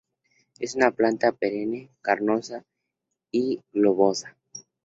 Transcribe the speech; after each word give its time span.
Es 0.57 0.73
una 0.75 0.89
planta 0.89 1.31
perenne 1.31 1.91
carnosa 2.01 2.65
y 3.29 3.61
globosa. 3.71 4.35